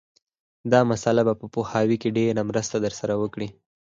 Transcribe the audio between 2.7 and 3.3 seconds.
در سره